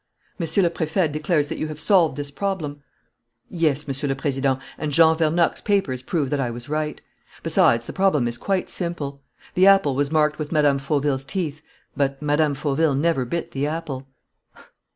[0.39, 2.81] Monsieur le Préfet declares that you have solved this problem."
[3.51, 6.99] "Yes, Monsieur le Président, and Jean Vernocq's papers prove that I was right.
[7.43, 9.21] Besides, the problem is quite simple.
[9.53, 10.79] The apple was marked with Mme.
[10.79, 11.61] Fauville's teeth,
[11.95, 12.53] but Mme.
[12.55, 14.07] Fauville never bit the apple."